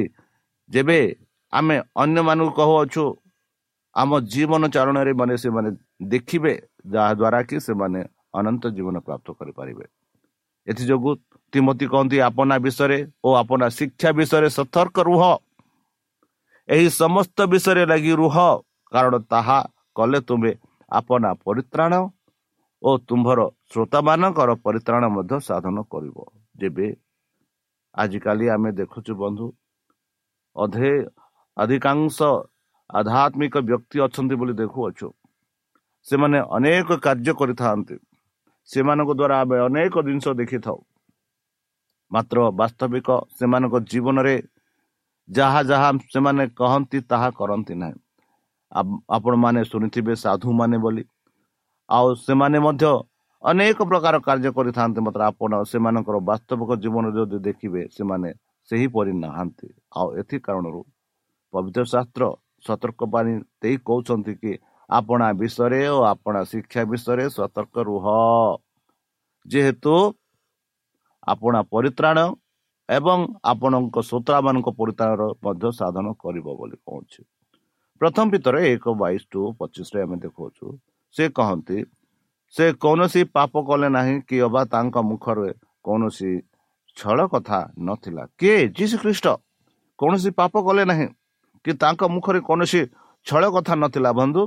[0.71, 0.99] ଯେବେ
[1.53, 3.05] ଆମେ ଅନ୍ୟମାନଙ୍କୁ କହୁଅଛୁ
[3.97, 5.71] ଆମ ଜୀବନ ଚାରଣରେ ମାନେ ସେମାନେ
[6.13, 6.53] ଦେଖିବେ
[6.95, 8.01] ଯାହାଦ୍ୱାରା କି ସେମାନେ
[8.39, 9.85] ଅନନ୍ତ ଜୀବନ ପ୍ରାପ୍ତ କରିପାରିବେ।
[10.69, 11.13] ଏଥିଯୋଗୁଁ
[11.53, 15.23] ତିମତି କହନ୍ତି ଆପଣା ବିଷୟରେ ଓ ଆପଣା ଶିକ୍ଷା ବିଷୟରେ ସତର୍କ ରୁହ।
[16.69, 18.37] ଏହି ସମସ୍ତ ବିଷୟରେ ଲାଗି ରୁହ
[18.93, 19.59] କାରଣ ତାହା
[19.97, 20.53] କଲେ ତୁମେ
[20.91, 21.93] ଆପଣା ପରିତ୍ରାଣ
[22.83, 26.17] ଓ ତୁମ୍ଭର ଶ୍ରୋତାମାନଙ୍କର ପରିତ୍ରାଣ ମଧ୍ୟ ସାଧନ କରିବ।
[26.61, 26.87] ଯେବେ
[27.95, 29.47] ଆଜିକାଲି ଆମେ ଦେଖୁଛୁ ବନ୍ଧୁ
[30.57, 30.93] ଅଧେ
[31.57, 32.19] ଅଧିକାଂଶ
[32.91, 35.09] ଆଧ୍ୟାତ୍ମିକ ବ୍ୟକ୍ତି ଅଛନ୍ତି ବୋଲି ଦେଖୁଅଛୁ।
[36.07, 37.97] ସେମାନେ ଅନେକ କାର୍ଯ୍ୟ କରିଥାନ୍ତି।
[38.71, 40.79] ସେମାନଙ୍କ ଦ୍ୱାରା ଆମେ ଅନେକ ଜିନିଷ ଦେଖିଥାଉ।
[42.11, 44.35] ମାତ୍ର ବାସ୍ତବିକ ସେମାନଙ୍କ ଜୀବନରେ
[45.29, 47.99] ଯାହା ଯାହା ସେମାନେ କହନ୍ତି ତାହା କରନ୍ତି ନାହିଁ।
[49.11, 51.05] ଆପଣମାନେ ଶୁଣିଥିବେ ସାଧୁମାନେ ବୋଲି।
[51.89, 52.91] ଆଉ ସେମାନେ ମଧ୍ୟ
[53.43, 58.31] ଅନେକ ପ୍ରକାର କାର୍ଯ୍ୟ କରିଥାନ୍ତି ମାତ୍ର ଆପଣ ସେମାନଙ୍କର ବାସ୍ତବିକ ଜୀବନ ଯଦି ଦେଖିବେ ସେମାନେ
[58.69, 60.81] ସେହିପରି ନାହାନ୍ତି। ଆଉ ଏଥି କାରଣରୁ
[61.55, 62.23] ପବିତ୍ର ଶାସ୍ତ୍ର
[62.67, 64.53] ସତର୍କ ବାଣୀ ଦେଇ କହୁଛନ୍ତି କି
[64.91, 68.07] ଆପଣା ବିଷୟରେ ଓ ଆପଣା ଶିକ୍ଷା ବିଷୟରେ ସତର୍କ ରୁହ।
[69.47, 69.95] ଯେହେତୁ
[71.33, 72.19] ଆପଣା ପରିତ୍ରାଣ
[72.89, 77.21] ଏବଂ ଆପଣଙ୍କ ଶ୍ରୋତାମାନଙ୍କ ପରିତ୍ରାଣର ମଧ୍ୟ ସାଧନ କରିବ ବୋଲି କହୁଛି।
[78.01, 80.67] ପ୍ରଥମ ଭିତରେ ଏକ ବାଇଶ ଟୁ ପଚିଶରେ ଆମେ ଦେଖାଉଛୁ
[81.15, 81.79] ସେ କହନ୍ତି
[82.55, 85.51] ସେ କୌଣସି ପାପ କଲେ ନାହିଁ କି ଅବା ତାଙ୍କ ମୁଖରେ
[85.85, 86.33] କୌଣସି
[86.97, 88.59] ଛଳ କଥା ନଥିଲା। କିଏ?
[88.79, 89.27] ଯୀଶୁ ଖ୍ରୀଷ୍ଟ।
[89.99, 91.07] କୌଣସି ପାପ କଲେ ନାହିଁ
[91.65, 92.81] କି ତାଙ୍କ ମୁଖରେ କୌଣସି
[93.27, 94.43] ଛଳ କଥା ନଥିଲା। ବନ୍ଧୁ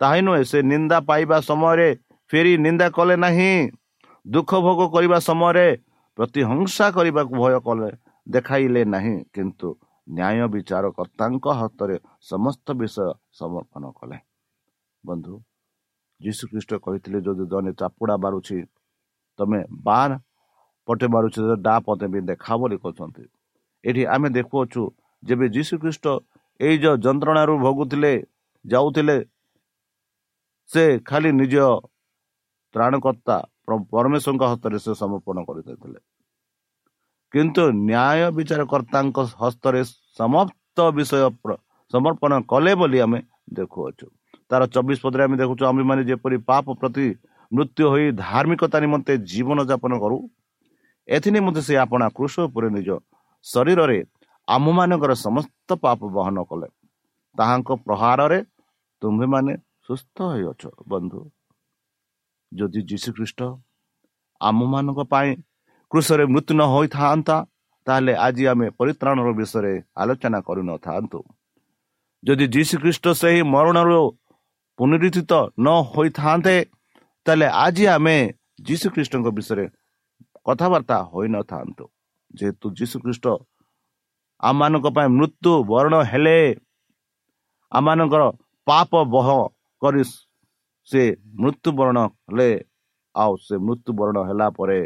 [0.00, 1.88] ତାହା ନୁହେଁ ସେ ନିନ୍ଦା ପାଇବା ସମୟରେ
[2.30, 3.52] ଫେରି ନିନ୍ଦା କଲେ ନାହିଁ।
[4.26, 5.68] ଦୁଃଖ ଭୋଗ କରିବା ସମୟରେ
[6.18, 7.90] ପ୍ରତିହଂସା କରିବାକୁ ଭୟ କଲେ
[8.26, 9.68] ଦେଖାଇଲେ ନାହିଁ। କିନ୍ତୁ
[10.08, 11.96] ନ୍ୟାୟ ବିଚାରକର୍ତ୍ତାଙ୍କ ହସ୍ତରେ
[12.30, 13.06] ସମସ୍ତ ବିଷୟ
[13.38, 14.16] ସମର୍ପଣ କଲେ।
[15.04, 15.34] ବନ୍ଧୁ
[16.20, 18.58] ଯୀଶୁ ଖ୍ରୀଷ୍ଟ କହିଥିଲେ ଯଦି ଜଣେ ଚାପୁଡ଼ା ବାରୁଛି
[19.38, 20.10] ତମେ ବାର
[20.88, 23.24] ପଟେ ମାରୁଛି ଡା ପଟେ ବି ଦେଖା ବୋଲି କହୁଛନ୍ତି।
[23.84, 24.82] ଏଠି ଆମେ ଦେଖୁଅଛୁ
[25.22, 26.06] ଯେବେ ଯୀଶୁ ଖ୍ରୀଷ୍ଟ
[26.60, 28.12] ଏଇ ଯେଉଁ ଯନ୍ତ୍ରଣାରୁ ଭୋଗୁଥିଲେ
[28.64, 29.16] ଯାଉଥିଲେ
[30.72, 31.54] ସେ ଖାଲି ନିଜ
[32.74, 33.36] ତ୍ରାଣକର୍ତ୍ତା
[33.92, 35.98] ପରମେଶ୍ୱରଙ୍କ ହସ୍ତରେ ସେ ସମର୍ପଣ କରିଦେଇଥିଲେ।
[37.34, 39.80] କିନ୍ତୁ ନ୍ୟାୟ ବିଚାରକର୍ତ୍ତାଙ୍କ ହସ୍ତରେ
[40.20, 41.16] ସମସ୍ତ ବିଷୟ
[41.92, 43.18] ସମର୍ପଣ କଲେ ବୋଲି ଆମେ
[43.56, 44.06] ଦେଖୁଅଛୁ।
[44.50, 47.06] ତାର ଚବିଶ ପଦରେ ଆମେ ଦେଖୁଛୁ ଆମେମାନେ ଯେପରି ପାପ ପ୍ରତି
[47.52, 50.16] ମୃତ୍ୟୁ ହୋଇ ଧାର୍ମିକତା ନିମନ୍ତେ ଜୀବନ ଯାପନ କରୁ
[51.08, 52.88] ଏଥିନିମନ୍ତେ ସେ ଆପଣା କୃଷ ଉପରେ ନିଜ
[53.46, 53.98] ଶରୀରରେ
[54.48, 56.68] ଆମ୍ଭମାନଙ୍କର ସମସ୍ତ ପାପ ବହନ କଲେ।
[57.38, 58.38] ତାହାଙ୍କ ପ୍ରହାରରେ
[59.02, 59.52] ତୁମ୍ଭେମାନେ
[59.88, 61.20] ସୁସ୍ଥ ହୋଇଅଛ ବନ୍ଧୁ
[62.52, 63.40] ଯଦି ଯୀଶୁଖ୍ରୀଷ୍ଟ
[64.40, 65.30] ଆମମାନଙ୍କ ପାଇଁ
[65.92, 67.36] କୃଷରେ ମୃତ୍ୟୁ ନ ହୋଇଥାନ୍ତା
[67.86, 71.20] ତାହେଲେ ଆଜି ଆମେ ପରିତ୍ରାଣର ବିଷୟରେ ଆଲୋଚନା କରିନଥାନ୍ତୁ
[72.22, 74.02] ଯଦି ଯୀଶୁଖ୍ରୀଷ୍ଟ ସେହି ମରଣରୁ
[74.78, 76.56] ପୁନରୁଦ୍ଧିତ ନ ହୋଇଥାନ୍ତେ
[77.26, 78.16] ତାହେଲେ ଆଜି ଆମେ
[78.66, 79.66] ଯୀଶୁଖ୍ରୀଷ୍ଟଙ୍କ ବିଷୟରେ
[80.46, 81.84] କଥାବାର୍ତ୍ତା ହୋଇନଥାନ୍ତୁ
[82.34, 83.26] ଯେହେତୁ ଯୀଶୁଖ୍ରୀଷ୍ଟ
[84.42, 86.38] ଆମମାନଙ୍କ ପାଇଁ ମୃତ୍ୟୁ ବରଣ ହେଲେ
[87.72, 88.22] ଆମମାନଙ୍କର
[88.66, 89.28] ପାପ ବହ
[89.82, 90.02] କରି
[90.88, 91.02] ସେ
[91.42, 92.50] ମୃତ୍ୟୁବରଣ ହେଲେ
[93.14, 94.80] ଆଉ ସେ ମୃତ୍ୟୁବରଣ ହେଲା ପରେ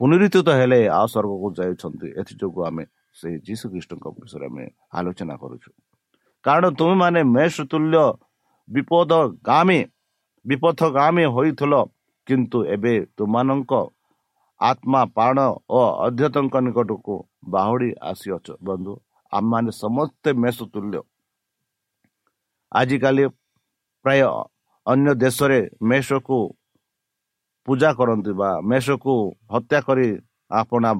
[0.00, 2.84] ପୁନରୁଦ୍ଧିତ ହେଲେ ଆଉ ସ୍ୱର୍ଗକୁ ଯାଉଛନ୍ତି ଏଥିଯୋଗୁଁ ଆମେ
[3.18, 4.64] ସେହି ଯୀଶୁଖ୍ରୀଷ୍ଟଙ୍କ ବିଷୟରେ ଆମେ
[4.96, 5.70] ଆଲୋଚନା କରୁଛୁ।
[6.44, 8.04] କାରଣ ତୁମେମାନେ ମେଷ ତୁଲ୍ୟ
[8.68, 9.12] ବିପଦ
[9.48, 9.80] ଗାମୀ
[10.46, 11.74] ବିପଥଗାମୀ ହୋଇଥିଲ
[12.26, 13.72] କିନ୍ତୁ ଏବେ ତୁମମାନଙ୍କ
[14.60, 15.38] ଆତ୍ମା ପ୍ରାଣ
[15.70, 17.14] ଓ ଅଧ୍ୟତଙ୍କ ନିକଟକୁ
[17.54, 18.92] ବାହୁଡ଼ି ଆସିଅଛ। ବନ୍ଧୁ
[19.32, 20.98] ଆମମାନେ ସମସ୍ତେ ମେଷ ତୁଲ୍ୟ
[22.72, 23.24] ଆଜିକାଲି
[24.04, 24.22] ପ୍ରାୟ
[24.86, 26.38] ଅନ୍ୟ ଦେଶରେ ମେଷକୁ
[27.66, 29.14] ପୂଜା କରନ୍ତି ବା ମେଷକୁ
[29.54, 30.08] ହତ୍ୟା କରି
[30.50, 30.90] ଆପଣା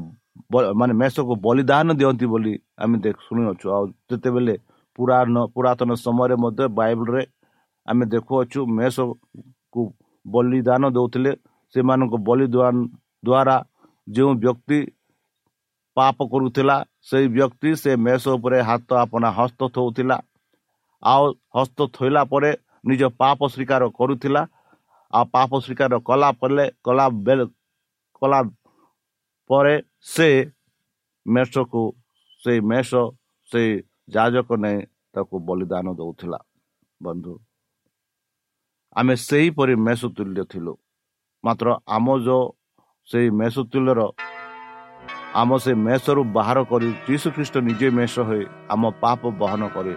[0.80, 4.54] ମାନେ ମେଷକୁ ବଳିଦାନ ଦିଅନ୍ତି ବୋଲି ଆମେ ଶୁଣିଅଛୁ। ଆଉ ଯେତେବେଳେ
[4.98, 7.22] ପୁରାଣ ପୁରାତନ ସମୟରେ ମଧ୍ୟ ବାଇବଲରେ
[7.88, 9.82] ଆମେ ଦେଖୁଅଛୁ ମେଷକୁ
[10.26, 11.32] ବଳିଦାନ ଦେଉଥିଲେ
[11.74, 12.76] ସେମାନଙ୍କୁ ବଳିଦାନ
[13.26, 13.56] ଦ୍ୱାରା
[14.06, 14.78] ଯେଉଁ ବ୍ୟକ୍ତି
[15.96, 16.76] ପାପ କରୁଥିଲା
[17.08, 20.16] ସେଇ ବ୍ୟକ୍ତି ସେ ମେଷ ଉପରେ ହାତ ଆପଣା ହସ୍ତ ଥଉଥିଲା।
[21.02, 21.22] ଆଉ
[21.56, 22.50] ହସ୍ତ ଥୋଇଲା ପରେ
[22.88, 24.42] ନିଜ ପାପ ସ୍ୱୀକାର କରୁଥିଲା।
[25.12, 27.40] ଆଉ ପାପ ସ୍ୱୀକାର କଲା ପରେ କଲା ବେଳ
[28.22, 28.40] କଲା
[29.50, 29.74] ପରେ
[30.14, 30.28] ସେ
[31.26, 31.82] ମେଷକୁ
[32.42, 32.90] ସେଇ ମେଷ
[33.50, 33.70] ସେଇ
[34.14, 34.78] ଯାଜକ ନେଇ
[35.14, 36.38] ତାକୁ ବଳିଦାନ ଦେଉଥିଲା।
[37.00, 37.32] ବନ୍ଧୁ
[38.96, 40.74] ଆମେ ସେହିପରି ମେଷ ତୁଲ୍ୟ ଥିଲୁ।
[41.44, 42.44] ମାତ୍ର ଆମ ଯେଉଁ
[43.08, 44.00] ସେଇ ମେଷ ତୁଲ୍ୟର
[45.40, 49.94] ଆମ ସେ ମେଷରୁ ବାହାର କରି ଯୀଶୁଖ୍ରୀଷ୍ଟ ନିଜେ ମେଷ ହୋଇ ଆମ ପାପ ବହନ କରି।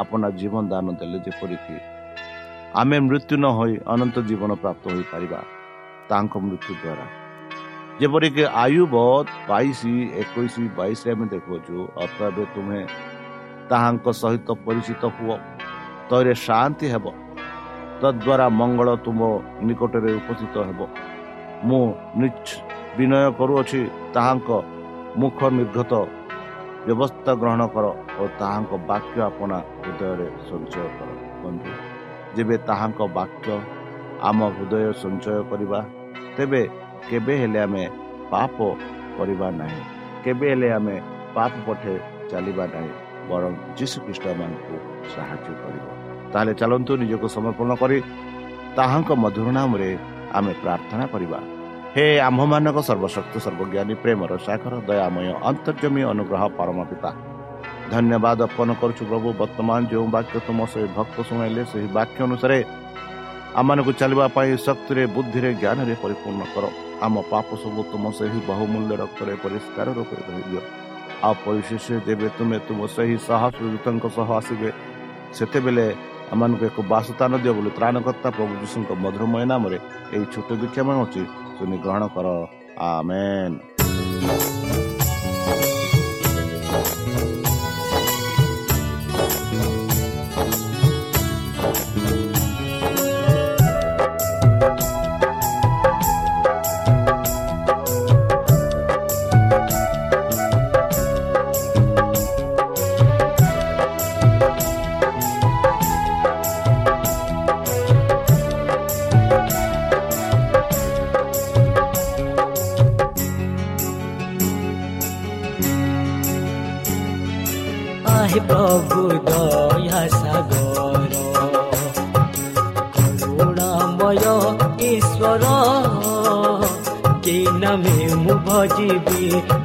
[0.00, 1.76] ଆପଣା ଜୀବନ ଦାନ ଦେଲେ ଯେପରିକି
[2.80, 5.40] ଆମେ ମୃତ୍ୟୁ ନ ହୋଇ ଅନନ୍ତ ଜୀବନ ପ୍ରାପ୍ତ ହୋଇପାରିବା
[6.08, 7.06] ତାଙ୍କ ମୃତ୍ୟୁ ଦ୍ୱାରା
[8.00, 8.94] ଯେପରିକି ଆୟୁବ
[9.48, 9.80] ବାଇଶ
[10.20, 12.80] ଏକୋଇଶ ବାଇଶରେ ଆମେ ଦେଖୁଅଛୁ ଅର୍ଥାତ ତୁମେ
[13.70, 15.36] ତାହାଙ୍କ ସହିତ ପରିଚିତ ହୁଅ
[16.08, 17.06] ତୈରେ ଶାନ୍ତି ହେବ
[18.00, 19.20] ତଦ୍ୱାରା ମଙ୍ଗଳ ତୁମ
[19.66, 20.80] ନିକଟରେ ଉପସ୍ଥିତ ହେବ
[21.66, 21.84] ମୁଁ
[22.96, 23.80] ବିନୟ କରୁଅଛି
[24.14, 24.48] ତାହାଙ୍କ
[25.20, 25.92] ମୁଖ ନିର୍ଗତ
[26.86, 27.86] ବ୍ୟବସ୍ଥା ଗ୍ରହଣ କର
[28.20, 31.08] ଓ ତାହାଙ୍କ ବାକ୍ୟ ଆପଣା ହୃଦୟରେ ସଞ୍ଚୟ କର।
[31.42, 31.70] ବନ୍ଧୁ
[32.36, 33.48] ଯେବେ ତାହାଙ୍କ ବାକ୍ୟ
[34.28, 35.80] ଆମ ହୃଦୟ ସଞ୍ଚୟ କରିବା
[36.36, 36.62] ତେବେ
[37.08, 37.84] କେବେ ହେଲେ ଆମେ
[38.32, 38.56] ପାପ
[39.16, 39.82] କରିବା ନାହିଁ।
[40.24, 40.96] କେବେ ହେଲେ ଆମେ
[41.36, 41.94] ପାପ ପଠେ
[42.30, 42.92] ଚାଲିବା ନାହିଁ
[43.30, 44.76] ବରଂ ଯୀଶୁଖ୍ରୀଷ୍ଟମାନଙ୍କୁ
[45.14, 45.92] ସାହାଯ୍ୟ କରିବା।
[46.32, 47.98] ତାହେଲେ ଚାଲନ୍ତୁ ନିଜକୁ ସମର୍ପଣ କରି
[48.76, 49.90] ତାହାଙ୍କ ମଧୁର ନାମରେ
[50.36, 51.38] ଆମେ ପ୍ରାର୍ଥନା କରିବା।
[51.94, 57.10] ହେ ଆମ୍ଭମାନଙ୍କ ସର୍ବଶକ୍ତି ସର୍ବଜ୍ଞାନୀ ପ୍ରେମର ସାଗର ଦୟାମୟ ଅନ୍ତର୍ଜମୀ ଅନୁଗ୍ରହ ପରମ ପିତା
[57.92, 62.58] ଧନ୍ୟବାଦ ଅର୍ପଣ କରୁଛୁ ପ୍ରଭୁ ବର୍ତ୍ତମାନ ଯେଉଁ ବାକ୍ୟ ତୁମ ସେହି ଭକ୍ତ ଶୁଣାଇଲେ ସେହି ବାକ୍ୟ ଅନୁସାରେ
[63.60, 66.64] ଆମମାନଙ୍କୁ ଚାଲିବା ପାଇଁ ଶକ୍ତିରେ ବୁଦ୍ଧିରେ ଜ୍ଞାନରେ ପରିପୂର୍ଣ୍ଣ କର
[67.06, 70.62] ଆମ ପାପ ସବୁ ତୁମ ସେହି ବହୁମୂଲ୍ୟ ରକ୍ତରେ ପରିଷ୍କାର ରୂପେ ରହିଦିଅ
[71.22, 74.68] ଆଉ ପରିଶେଷ ଯେବେ ତୁମେ ତୁମ ସେହି ସାହସ ଦୂତଙ୍କ ସହ ଆସିବେ
[75.36, 75.86] ସେତେବେଳେ
[76.32, 79.78] ଆମମାନଙ୍କୁ ଏକ ବାସସ୍ଥାନ ଦିଅ ବୋଲି ତ୍ରାଣକର୍ତ୍ତା ପ୍ରଭୁ ଯୀଶୁଙ୍କ ମଧୁରମୟ ନାମରେ
[80.14, 81.24] ଏହି ଛୋଟ ବିକ୍ଷମ ଅଛି
[81.56, 82.28] ଶୁଣି ଗ୍ରହଣ କର
[82.86, 83.56] ଆମେନ୍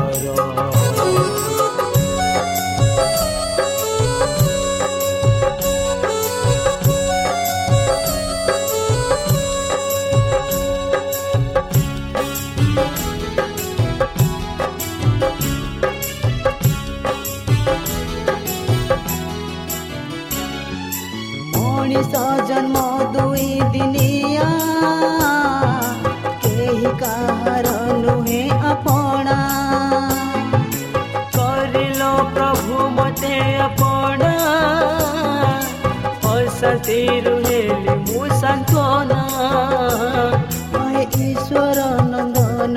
[27.40, 27.68] କେହି କାହାର
[28.02, 29.36] ନୁହେଁ ଆପଣା
[31.36, 32.02] କରିଲ
[32.34, 33.34] ପ୍ରଭୁ ମତେ
[33.66, 34.32] ଆପଣା
[36.32, 39.20] ଅଶାନ୍ତିରୁ ହେଲି ମୁଁ ସାନ୍ତ୍ୱନା
[40.80, 41.78] ଆହେ ଈଶ୍ୱର
[42.12, 42.76] ନନ୍ଦନ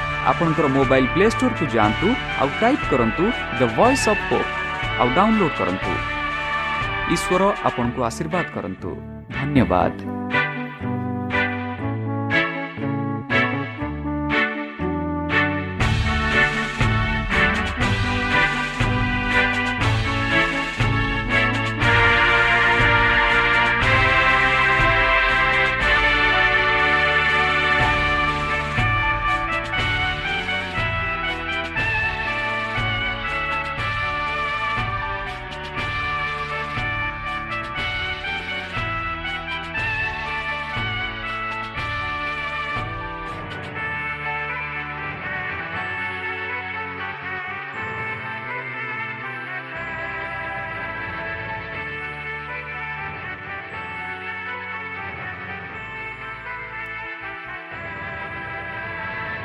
[0.29, 2.07] ଆପଣଙ୍କର ମୋବାଇଲ୍ ପ୍ଲେ ଷ୍ଟୋରକୁ ଯାଆନ୍ତୁ
[2.41, 3.23] ଆଉ ଟାଇପ୍ କରନ୍ତୁ
[3.59, 4.49] ଦ ଭଏସ୍ ଅଫ୍ ପୋପ୍
[4.99, 5.91] ଆଉ ଡାଉନଲୋଡ୍ କରନ୍ତୁ।
[7.15, 8.89] ଈଶ୍ୱର ଆପଣଙ୍କୁ ଆଶୀର୍ବାଦ କରନ୍ତୁ।
[9.37, 10.20] ଧନ୍ୟବାଦ।